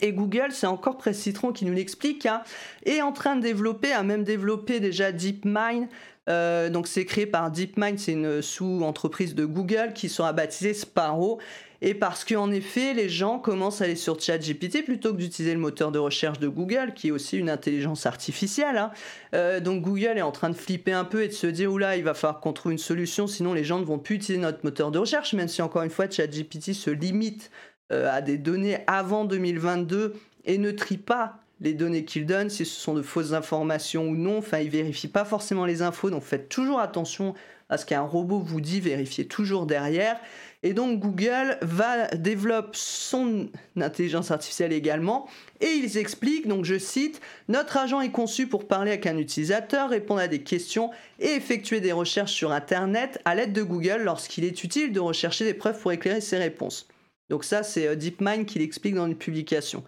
Et 0.00 0.12
Google, 0.12 0.48
c'est 0.52 0.66
encore 0.66 0.96
Presse 0.96 1.18
Citron 1.18 1.52
qui 1.52 1.64
nous 1.64 1.72
l'explique, 1.72 2.24
hein, 2.26 2.42
est 2.86 3.02
en 3.02 3.12
train 3.12 3.36
de 3.36 3.42
développer, 3.42 3.92
a 3.92 4.02
même 4.02 4.24
développé 4.24 4.80
déjà 4.80 5.12
DeepMind. 5.12 5.88
Euh, 6.28 6.70
donc 6.70 6.86
c'est 6.86 7.04
créé 7.04 7.26
par 7.26 7.50
DeepMind, 7.50 7.98
c'est 7.98 8.12
une 8.12 8.40
sous-entreprise 8.42 9.34
de 9.34 9.44
Google 9.44 9.92
qui 9.94 10.08
sera 10.08 10.32
baptisée 10.32 10.72
Sparrow 10.72 11.40
et 11.84 11.94
parce 11.94 12.24
qu'en 12.24 12.52
effet, 12.52 12.94
les 12.94 13.08
gens 13.08 13.40
commencent 13.40 13.80
à 13.80 13.84
aller 13.84 13.96
sur 13.96 14.18
ChatGPT 14.18 14.84
plutôt 14.84 15.12
que 15.12 15.18
d'utiliser 15.18 15.52
le 15.52 15.58
moteur 15.58 15.90
de 15.90 15.98
recherche 15.98 16.38
de 16.38 16.46
Google, 16.46 16.92
qui 16.94 17.08
est 17.08 17.10
aussi 17.10 17.38
une 17.38 17.50
intelligence 17.50 18.06
artificielle. 18.06 18.78
Hein. 18.78 18.92
Euh, 19.34 19.58
donc 19.58 19.82
Google 19.82 20.16
est 20.16 20.22
en 20.22 20.30
train 20.30 20.48
de 20.48 20.54
flipper 20.54 20.92
un 20.92 21.04
peu 21.04 21.24
et 21.24 21.28
de 21.28 21.32
se 21.32 21.48
dire, 21.48 21.72
oula, 21.72 21.96
il 21.96 22.04
va 22.04 22.14
falloir 22.14 22.40
qu'on 22.40 22.52
trouve 22.52 22.70
une 22.70 22.78
solution, 22.78 23.26
sinon 23.26 23.52
les 23.52 23.64
gens 23.64 23.80
ne 23.80 23.84
vont 23.84 23.98
plus 23.98 24.14
utiliser 24.14 24.40
notre 24.40 24.60
moteur 24.62 24.92
de 24.92 25.00
recherche, 25.00 25.34
même 25.34 25.48
si 25.48 25.60
encore 25.60 25.82
une 25.82 25.90
fois, 25.90 26.08
ChatGPT 26.08 26.72
se 26.72 26.90
limite 26.90 27.50
à 27.90 28.22
des 28.22 28.38
données 28.38 28.78
avant 28.86 29.24
2022 29.24 30.14
et 30.44 30.58
ne 30.58 30.70
trie 30.70 30.96
pas 30.96 31.42
les 31.62 31.74
données 31.74 32.04
qu'il 32.04 32.26
donne, 32.26 32.50
si 32.50 32.64
ce 32.64 32.80
sont 32.80 32.94
de 32.94 33.02
fausses 33.02 33.32
informations 33.32 34.08
ou 34.08 34.16
non. 34.16 34.38
Enfin, 34.38 34.58
il 34.58 34.68
vérifie 34.68 35.08
pas 35.08 35.24
forcément 35.24 35.64
les 35.64 35.80
infos, 35.80 36.10
donc 36.10 36.24
faites 36.24 36.48
toujours 36.48 36.80
attention 36.80 37.34
à 37.68 37.78
ce 37.78 37.86
qu'un 37.86 38.02
robot 38.02 38.40
vous 38.40 38.60
dit, 38.60 38.80
vérifiez 38.80 39.26
toujours 39.26 39.64
derrière. 39.64 40.18
Et 40.64 40.74
donc 40.74 41.00
Google 41.00 41.58
va 41.62 42.08
développer 42.08 42.70
son 42.74 43.48
intelligence 43.76 44.30
artificielle 44.30 44.72
également. 44.72 45.28
Et 45.60 45.70
ils 45.70 45.96
expliquent, 45.98 46.46
donc 46.46 46.64
je 46.64 46.78
cite, 46.78 47.20
Notre 47.48 47.76
agent 47.78 48.00
est 48.00 48.10
conçu 48.10 48.46
pour 48.46 48.68
parler 48.68 48.90
avec 48.90 49.06
un 49.06 49.16
utilisateur, 49.16 49.90
répondre 49.90 50.20
à 50.20 50.28
des 50.28 50.42
questions 50.42 50.90
et 51.18 51.30
effectuer 51.30 51.80
des 51.80 51.92
recherches 51.92 52.32
sur 52.32 52.52
Internet 52.52 53.20
à 53.24 53.34
l'aide 53.34 53.52
de 53.52 53.62
Google 53.62 54.02
lorsqu'il 54.02 54.44
est 54.44 54.62
utile 54.62 54.92
de 54.92 55.00
rechercher 55.00 55.44
des 55.44 55.54
preuves 55.54 55.80
pour 55.80 55.92
éclairer 55.92 56.20
ses 56.20 56.38
réponses. 56.38 56.86
Donc 57.32 57.44
ça, 57.44 57.62
c'est 57.62 57.88
euh, 57.88 57.96
DeepMind 57.96 58.44
qui 58.44 58.58
l'explique 58.58 58.94
dans 58.94 59.06
une 59.06 59.16
publication. 59.16 59.82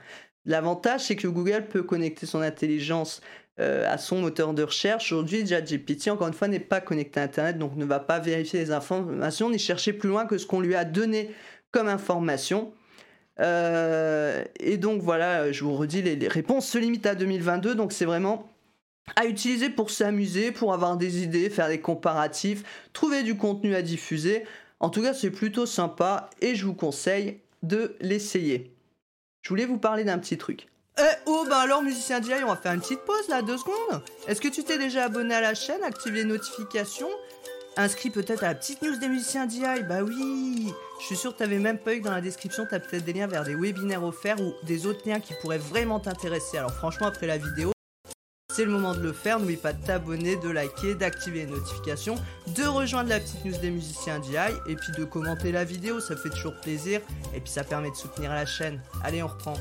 L'avantage, 0.46 1.02
c'est 1.02 1.14
que 1.14 1.28
Google 1.28 1.66
peut 1.68 1.82
connecter 1.82 2.24
son 2.24 2.40
intelligence 2.40 3.20
euh, 3.60 3.84
à 3.86 3.98
son 3.98 4.22
moteur 4.22 4.54
de 4.54 4.62
recherche. 4.62 5.12
Aujourd'hui, 5.12 5.44
GPT, 5.44 6.08
encore 6.08 6.28
une 6.28 6.32
fois, 6.32 6.48
n'est 6.48 6.58
pas 6.58 6.80
connecté 6.80 7.20
à 7.20 7.24
Internet, 7.24 7.58
donc 7.58 7.76
ne 7.76 7.84
va 7.84 8.00
pas 8.00 8.18
vérifier 8.18 8.60
les 8.60 8.70
informations 8.70 9.50
ni 9.50 9.58
chercher 9.58 9.92
plus 9.92 10.08
loin 10.08 10.24
que 10.24 10.38
ce 10.38 10.46
qu'on 10.46 10.60
lui 10.60 10.74
a 10.74 10.86
donné 10.86 11.32
comme 11.70 11.86
information. 11.86 12.72
Euh, 13.40 14.42
et 14.58 14.78
donc 14.78 15.02
voilà, 15.02 15.52
je 15.52 15.64
vous 15.64 15.74
redis, 15.74 16.00
les, 16.00 16.28
réponses 16.28 16.66
se 16.66 16.78
limitent 16.78 17.04
à 17.04 17.14
2022, 17.14 17.74
donc 17.74 17.92
c'est 17.92 18.06
vraiment 18.06 18.48
à 19.16 19.26
utiliser 19.26 19.68
pour 19.68 19.90
s'amuser, 19.90 20.50
pour 20.50 20.72
avoir 20.72 20.96
des 20.96 21.22
idées, 21.22 21.50
faire 21.50 21.68
des 21.68 21.80
comparatifs, 21.80 22.88
trouver 22.94 23.22
du 23.22 23.36
contenu 23.36 23.74
à 23.74 23.82
diffuser. 23.82 24.44
En 24.80 24.90
tout 24.90 25.02
cas, 25.02 25.14
c'est 25.14 25.30
plutôt 25.30 25.66
sympa 25.66 26.30
et 26.40 26.54
je 26.54 26.66
vous 26.66 26.74
conseille 26.74 27.40
de 27.62 27.96
l'essayer. 28.00 28.74
Je 29.42 29.48
voulais 29.48 29.66
vous 29.66 29.78
parler 29.78 30.04
d'un 30.04 30.18
petit 30.18 30.38
truc. 30.38 30.68
Eh 30.98 31.02
oh 31.26 31.44
bah 31.48 31.58
alors 31.58 31.82
musicien 31.82 32.20
DI, 32.20 32.32
on 32.44 32.48
va 32.48 32.56
faire 32.56 32.72
une 32.72 32.80
petite 32.80 33.00
pause 33.00 33.28
là, 33.28 33.42
deux 33.42 33.58
secondes. 33.58 34.02
Est-ce 34.28 34.40
que 34.40 34.48
tu 34.48 34.62
t'es 34.62 34.78
déjà 34.78 35.04
abonné 35.04 35.34
à 35.34 35.40
la 35.40 35.54
chaîne, 35.54 35.82
activé 35.82 36.18
les 36.18 36.24
notifications? 36.24 37.10
Inscrit 37.76 38.10
peut-être 38.10 38.44
à 38.44 38.48
la 38.48 38.54
petite 38.54 38.80
news 38.82 38.96
des 38.96 39.08
musiciens 39.08 39.46
DI 39.46 39.62
Bah 39.88 40.02
oui 40.04 40.72
Je 41.00 41.06
suis 41.06 41.16
sûr 41.16 41.32
que 41.32 41.38
t'avais 41.38 41.58
même 41.58 41.78
pas 41.78 41.94
eu 41.94 42.00
dans 42.00 42.12
la 42.12 42.20
description, 42.20 42.64
t'as 42.70 42.78
peut-être 42.78 43.04
des 43.04 43.12
liens 43.12 43.26
vers 43.26 43.42
des 43.42 43.56
webinaires 43.56 44.04
offerts 44.04 44.40
ou 44.40 44.54
des 44.62 44.86
autres 44.86 45.08
liens 45.08 45.18
qui 45.18 45.34
pourraient 45.42 45.58
vraiment 45.58 45.98
t'intéresser. 45.98 46.58
Alors 46.58 46.72
franchement, 46.72 47.08
après 47.08 47.26
la 47.26 47.38
vidéo, 47.38 47.72
c'est 48.54 48.64
le 48.64 48.70
moment 48.70 48.94
de 48.94 49.00
le 49.00 49.12
faire. 49.12 49.40
N'oublie 49.40 49.56
pas 49.56 49.72
de 49.72 49.84
t'abonner, 49.84 50.36
de 50.36 50.48
liker, 50.48 50.94
d'activer 50.94 51.44
les 51.44 51.50
notifications, 51.50 52.14
de 52.54 52.62
rejoindre 52.62 53.08
la 53.08 53.18
petite 53.18 53.44
news 53.44 53.58
des 53.58 53.70
musiciens 53.70 54.20
DI 54.20 54.36
et 54.68 54.76
puis 54.76 54.92
de 54.96 55.04
commenter 55.04 55.50
la 55.50 55.64
vidéo, 55.64 55.98
ça 55.98 56.14
fait 56.16 56.30
toujours 56.30 56.54
plaisir 56.60 57.00
et 57.34 57.40
puis 57.40 57.50
ça 57.50 57.64
permet 57.64 57.90
de 57.90 57.96
soutenir 57.96 58.30
la 58.30 58.46
chaîne. 58.46 58.80
Allez, 59.02 59.24
on 59.24 59.26
reprend. 59.26 59.54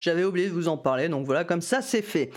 J'avais 0.00 0.24
oublié 0.24 0.48
de 0.48 0.52
vous 0.52 0.68
en 0.68 0.76
parler, 0.76 1.08
donc 1.08 1.24
voilà, 1.24 1.44
comme 1.44 1.62
ça 1.62 1.80
c'est 1.80 2.02
fait. 2.02 2.30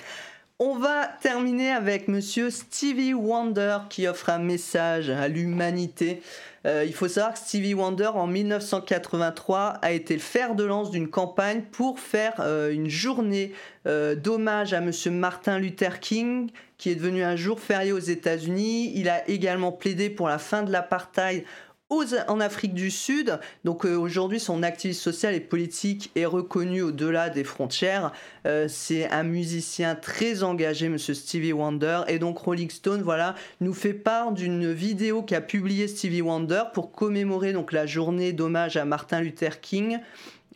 On 0.59 0.79
va 0.79 1.05
terminer 1.21 1.69
avec 1.69 2.07
monsieur 2.07 2.49
Stevie 2.49 3.13
Wonder 3.13 3.77
qui 3.91 4.07
offre 4.07 4.31
un 4.31 4.39
message 4.39 5.11
à 5.11 5.27
l'humanité. 5.27 6.23
Euh, 6.65 6.83
il 6.83 6.95
faut 6.95 7.07
savoir 7.07 7.33
que 7.33 7.39
Stevie 7.39 7.75
Wonder 7.75 8.07
en 8.07 8.25
1983 8.25 9.77
a 9.83 9.91
été 9.91 10.15
le 10.15 10.19
fer 10.19 10.55
de 10.55 10.63
lance 10.63 10.89
d'une 10.89 11.09
campagne 11.09 11.61
pour 11.71 11.99
faire 11.99 12.33
euh, 12.39 12.73
une 12.73 12.89
journée 12.89 13.53
euh, 13.85 14.15
d'hommage 14.15 14.73
à 14.73 14.81
monsieur 14.81 15.11
Martin 15.11 15.59
Luther 15.59 15.99
King 15.99 16.49
qui 16.79 16.89
est 16.89 16.95
devenu 16.95 17.23
un 17.23 17.35
jour 17.35 17.59
férié 17.59 17.91
aux 17.91 17.99
États-Unis. 17.99 18.93
Il 18.95 19.09
a 19.09 19.29
également 19.29 19.71
plaidé 19.71 20.09
pour 20.09 20.27
la 20.27 20.39
fin 20.39 20.63
de 20.63 20.71
l'apartheid 20.71 21.43
en 21.89 22.39
Afrique 22.39 22.73
du 22.73 22.91
Sud. 22.91 23.39
Donc 23.63 23.85
euh, 23.85 23.95
aujourd'hui, 23.95 24.39
son 24.39 24.63
activité 24.63 24.99
sociale 24.99 25.35
et 25.35 25.39
politique 25.39 26.11
est 26.15 26.25
reconnue 26.25 26.81
au-delà 26.81 27.29
des 27.29 27.43
frontières. 27.43 28.11
Euh, 28.45 28.67
c'est 28.67 29.09
un 29.09 29.23
musicien 29.23 29.95
très 29.95 30.43
engagé, 30.43 30.89
Monsieur 30.89 31.13
Stevie 31.13 31.53
Wonder. 31.53 32.01
Et 32.07 32.19
donc 32.19 32.37
Rolling 32.39 32.69
Stone, 32.69 33.01
voilà, 33.01 33.35
nous 33.61 33.73
fait 33.73 33.93
part 33.93 34.33
d'une 34.33 34.71
vidéo 34.71 35.23
qu'a 35.23 35.41
publiée 35.41 35.87
Stevie 35.87 36.21
Wonder 36.21 36.63
pour 36.73 36.91
commémorer 36.91 37.53
la 37.71 37.85
journée 37.85 38.33
d'hommage 38.33 38.77
à 38.77 38.85
Martin 38.85 39.21
Luther 39.21 39.61
King. 39.61 39.99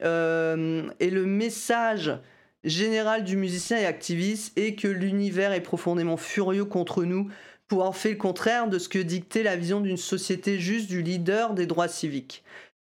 Euh, 0.03 0.83
et 0.99 1.09
le 1.09 1.25
message 1.25 2.11
général 2.63 3.23
du 3.23 3.37
musicien 3.37 3.77
et 3.77 3.85
activiste 3.85 4.57
est 4.57 4.75
que 4.75 4.87
l'univers 4.87 5.53
est 5.53 5.61
profondément 5.61 6.17
furieux 6.17 6.65
contre 6.65 7.03
nous 7.03 7.29
en 7.79 7.93
faire 7.93 8.11
le 8.11 8.17
contraire 8.17 8.67
de 8.67 8.77
ce 8.77 8.89
que 8.89 8.99
dictait 8.99 9.43
la 9.43 9.55
vision 9.55 9.79
d'une 9.79 9.97
société 9.97 10.59
juste 10.59 10.89
du 10.89 11.01
leader 11.01 11.53
des 11.53 11.65
droits 11.65 11.87
civiques. 11.87 12.43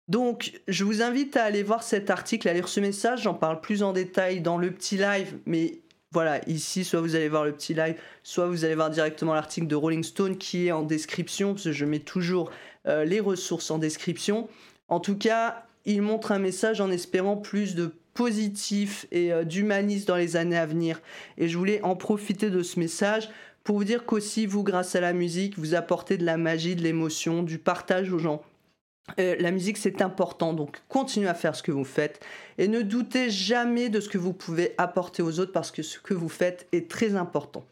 Donc, 0.07 0.53
je 0.67 0.83
vous 0.83 1.01
invite 1.01 1.35
à 1.35 1.43
aller 1.43 1.63
voir 1.63 1.83
cet 1.83 2.09
article, 2.09 2.47
à 2.47 2.53
lire 2.53 2.69
ce 2.69 2.79
message. 2.79 3.23
J'en 3.23 3.33
parle 3.33 3.59
plus 3.59 3.83
en 3.83 3.91
détail 3.91 4.39
dans 4.39 4.57
le 4.57 4.71
petit 4.71 4.97
live, 4.97 5.37
mais 5.45 5.79
voilà, 6.11 6.39
ici, 6.47 6.85
soit 6.85 7.01
vous 7.01 7.15
allez 7.15 7.27
voir 7.27 7.43
le 7.43 7.51
petit 7.51 7.73
live, 7.73 7.95
soit 8.23 8.47
vous 8.47 8.63
allez 8.63 8.75
voir 8.75 8.89
directement 8.89 9.33
l'article 9.33 9.67
de 9.67 9.75
Rolling 9.75 10.03
Stone 10.03 10.37
qui 10.37 10.67
est 10.67 10.71
en 10.71 10.83
description, 10.83 11.53
parce 11.53 11.65
que 11.65 11.71
je 11.73 11.85
mets 11.85 11.99
toujours 11.99 12.51
euh, 12.87 13.03
les 13.03 13.19
ressources 13.19 13.69
en 13.71 13.79
description. 13.79 14.47
En 14.87 15.01
tout 15.01 15.17
cas, 15.17 15.65
il 15.85 16.01
montre 16.01 16.31
un 16.31 16.39
message 16.39 16.79
en 16.79 16.89
espérant 16.89 17.35
plus 17.35 17.75
de 17.75 17.93
positif 18.13 19.05
et 19.11 19.33
euh, 19.33 19.43
d'humanisme 19.43 20.05
dans 20.05 20.15
les 20.15 20.37
années 20.37 20.57
à 20.57 20.65
venir. 20.65 21.01
Et 21.37 21.49
je 21.49 21.57
voulais 21.57 21.81
en 21.83 21.95
profiter 21.95 22.49
de 22.49 22.63
ce 22.63 22.79
message 22.79 23.29
pour 23.67 23.75
vous 23.75 23.83
dire 23.83 24.05
qu'aussi, 24.05 24.45
vous, 24.45 24.63
grâce 24.63 24.95
à 24.95 25.01
la 25.01 25.11
musique, 25.11 25.59
vous 25.59 25.75
apportez 25.75 26.17
de 26.17 26.23
la 26.23 26.37
magie, 26.37 26.77
de 26.77 26.81
l'émotion, 26.81 27.43
du 27.43 27.57
partage 27.57 28.13
aux 28.13 28.17
gens. 28.17 28.41
Euh, 29.19 29.35
la 29.41 29.51
musique, 29.51 29.75
c'est 29.75 30.01
important, 30.01 30.53
donc 30.53 30.81
continuez 30.87 31.27
à 31.27 31.33
faire 31.33 31.53
ce 31.53 31.63
que 31.63 31.73
vous 31.73 31.83
faites 31.83 32.25
et 32.57 32.69
ne 32.69 32.81
doutez 32.81 33.29
jamais 33.29 33.89
de 33.89 33.99
ce 33.99 34.07
que 34.07 34.17
vous 34.17 34.31
pouvez 34.31 34.73
apporter 34.77 35.21
aux 35.21 35.41
autres 35.41 35.51
parce 35.51 35.71
que 35.71 35.83
ce 35.83 35.99
que 35.99 36.13
vous 36.13 36.29
faites 36.29 36.65
est 36.71 36.89
très 36.89 37.15
important. 37.15 37.65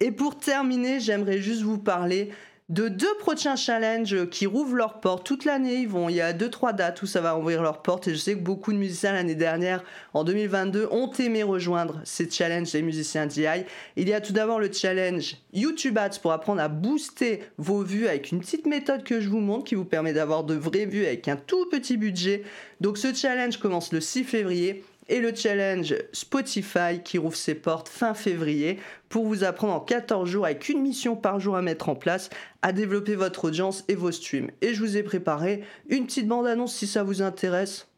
Et 0.00 0.12
pour 0.12 0.36
terminer, 0.36 1.00
j'aimerais 1.00 1.38
juste 1.38 1.62
vous 1.62 1.78
parler 1.78 2.28
de 2.72 2.88
deux 2.88 3.14
prochains 3.18 3.54
challenges 3.54 4.30
qui 4.30 4.46
rouvrent 4.46 4.76
leurs 4.76 4.98
portes 5.00 5.26
toute 5.26 5.44
l'année. 5.44 5.80
Ils 5.80 5.88
vont, 5.88 6.08
il 6.08 6.14
y 6.14 6.22
a 6.22 6.32
deux 6.32 6.48
trois 6.48 6.72
dates 6.72 7.02
où 7.02 7.06
ça 7.06 7.20
va 7.20 7.36
ouvrir 7.36 7.60
leurs 7.60 7.82
portes 7.82 8.08
et 8.08 8.12
je 8.12 8.16
sais 8.16 8.32
que 8.32 8.40
beaucoup 8.40 8.72
de 8.72 8.78
musiciens 8.78 9.12
l'année 9.12 9.34
dernière, 9.34 9.84
en 10.14 10.24
2022, 10.24 10.88
ont 10.90 11.12
aimé 11.18 11.42
rejoindre 11.42 12.00
ces 12.04 12.30
challenges 12.30 12.72
des 12.72 12.80
musiciens 12.80 13.26
DI. 13.26 13.66
Il 13.96 14.08
y 14.08 14.14
a 14.14 14.22
tout 14.22 14.32
d'abord 14.32 14.58
le 14.58 14.72
challenge 14.72 15.36
YouTube 15.52 15.98
Ads 15.98 16.20
pour 16.22 16.32
apprendre 16.32 16.62
à 16.62 16.68
booster 16.68 17.42
vos 17.58 17.82
vues 17.82 18.08
avec 18.08 18.32
une 18.32 18.40
petite 18.40 18.64
méthode 18.64 19.04
que 19.04 19.20
je 19.20 19.28
vous 19.28 19.40
montre 19.40 19.64
qui 19.64 19.74
vous 19.74 19.84
permet 19.84 20.14
d'avoir 20.14 20.42
de 20.42 20.54
vraies 20.54 20.86
vues 20.86 21.04
avec 21.04 21.28
un 21.28 21.36
tout 21.36 21.66
petit 21.66 21.98
budget. 21.98 22.42
Donc 22.80 22.96
ce 22.96 23.12
challenge 23.12 23.58
commence 23.58 23.92
le 23.92 24.00
6 24.00 24.24
février 24.24 24.82
et 25.08 25.20
le 25.20 25.34
challenge 25.34 25.94
Spotify 26.12 27.02
qui 27.04 27.18
rouvre 27.18 27.36
ses 27.36 27.54
portes 27.54 27.88
fin 27.88 28.14
février 28.14 28.78
pour 29.08 29.26
vous 29.26 29.44
apprendre 29.44 29.74
en 29.74 29.80
14 29.80 30.28
jours 30.28 30.46
avec 30.46 30.68
une 30.68 30.80
mission 30.80 31.16
par 31.16 31.40
jour 31.40 31.56
à 31.56 31.62
mettre 31.62 31.88
en 31.88 31.94
place 31.94 32.30
à 32.62 32.72
développer 32.72 33.14
votre 33.14 33.46
audience 33.46 33.84
et 33.88 33.94
vos 33.94 34.12
streams. 34.12 34.50
Et 34.60 34.74
je 34.74 34.80
vous 34.80 34.96
ai 34.96 35.02
préparé 35.02 35.62
une 35.88 36.06
petite 36.06 36.28
bande-annonce 36.28 36.74
si 36.74 36.86
ça 36.86 37.02
vous 37.02 37.22
intéresse. 37.22 37.88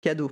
Cadeau. 0.00 0.30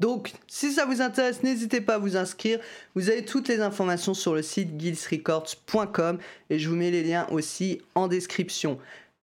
Donc, 0.00 0.32
si 0.48 0.72
ça 0.72 0.86
vous 0.86 1.02
intéresse, 1.02 1.42
n'hésitez 1.42 1.82
pas 1.82 1.94
à 1.94 1.98
vous 1.98 2.16
inscrire. 2.16 2.58
Vous 2.94 3.10
avez 3.10 3.24
toutes 3.24 3.48
les 3.48 3.60
informations 3.60 4.14
sur 4.14 4.34
le 4.34 4.42
site 4.42 4.76
guildsrecords.com 4.76 6.18
et 6.48 6.58
je 6.58 6.68
vous 6.68 6.74
mets 6.74 6.90
les 6.90 7.04
liens 7.04 7.26
aussi 7.30 7.82
en 7.94 8.08
description. 8.08 8.78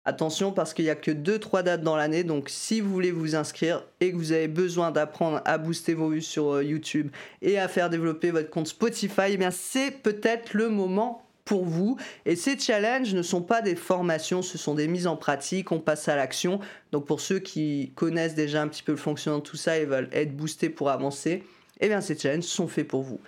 Attention 0.04 0.52
parce 0.52 0.74
qu'il 0.74 0.84
n'y 0.84 0.90
a 0.90 0.96
que 0.96 1.12
2-3 1.12 1.62
dates 1.62 1.82
dans 1.82 1.96
l'année, 1.96 2.24
donc 2.24 2.50
si 2.50 2.82
vous 2.82 2.90
voulez 2.90 3.10
vous 3.10 3.36
inscrire 3.36 3.86
et 4.00 4.12
que 4.12 4.16
vous 4.16 4.32
avez 4.32 4.48
besoin 4.48 4.90
d'apprendre 4.90 5.40
à 5.46 5.56
booster 5.56 5.94
vos 5.94 6.10
vues 6.10 6.20
sur 6.20 6.56
euh, 6.56 6.62
YouTube 6.62 7.10
et 7.40 7.58
à 7.58 7.68
faire 7.68 7.88
développer 7.88 8.30
votre 8.30 8.50
compte 8.50 8.66
Spotify, 8.66 9.28
eh 9.30 9.36
bien 9.38 9.50
c'est 9.50 9.92
peut-être 10.02 10.52
le 10.52 10.68
moment 10.68 11.24
pour 11.44 11.64
vous. 11.64 11.96
Et 12.26 12.36
ces 12.36 12.58
challenges 12.58 13.14
ne 13.14 13.22
sont 13.22 13.42
pas 13.42 13.62
des 13.62 13.76
formations, 13.76 14.42
ce 14.42 14.58
sont 14.58 14.74
des 14.74 14.88
mises 14.88 15.06
en 15.06 15.16
pratique, 15.16 15.72
on 15.72 15.80
passe 15.80 16.08
à 16.08 16.16
l'action. 16.16 16.60
Donc 16.92 17.06
pour 17.06 17.20
ceux 17.20 17.38
qui 17.38 17.92
connaissent 17.94 18.34
déjà 18.34 18.62
un 18.62 18.68
petit 18.68 18.82
peu 18.82 18.92
le 18.92 18.98
fonctionnement 18.98 19.40
de 19.40 19.44
tout 19.44 19.56
ça 19.56 19.78
et 19.78 19.84
veulent 19.84 20.08
être 20.12 20.36
boostés 20.36 20.70
pour 20.70 20.90
avancer, 20.90 21.44
eh 21.80 21.88
bien 21.88 22.00
ces 22.00 22.18
challenges 22.18 22.44
sont 22.44 22.68
faits 22.68 22.88
pour 22.88 23.02
vous. 23.02 23.20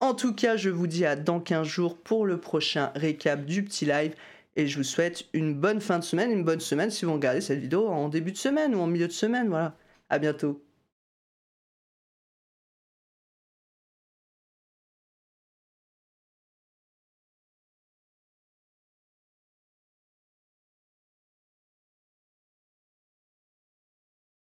En 0.00 0.14
tout 0.14 0.34
cas, 0.34 0.56
je 0.56 0.70
vous 0.70 0.86
dis 0.86 1.06
à 1.06 1.16
dans 1.16 1.40
15 1.40 1.66
jours 1.66 1.96
pour 1.96 2.26
le 2.26 2.38
prochain 2.38 2.92
récap 2.94 3.44
du 3.44 3.64
petit 3.64 3.86
live. 3.86 4.14
Et 4.56 4.66
je 4.66 4.76
vous 4.76 4.84
souhaite 4.84 5.24
une 5.32 5.54
bonne 5.54 5.80
fin 5.80 5.98
de 5.98 6.04
semaine, 6.04 6.30
une 6.30 6.44
bonne 6.44 6.60
semaine 6.60 6.90
si 6.90 7.04
vous 7.04 7.14
regardez 7.14 7.40
cette 7.40 7.58
vidéo 7.58 7.88
en 7.88 8.08
début 8.08 8.32
de 8.32 8.36
semaine 8.36 8.74
ou 8.74 8.80
en 8.80 8.86
milieu 8.86 9.08
de 9.08 9.12
semaine. 9.12 9.48
Voilà. 9.48 9.76
À 10.10 10.18
bientôt. 10.18 10.62